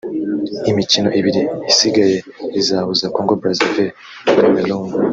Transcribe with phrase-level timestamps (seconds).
[0.71, 1.41] Imikino ibiri
[1.71, 2.17] isigaye
[2.59, 3.93] izahuza Congo Brazaville
[4.23, 4.89] na Cameroun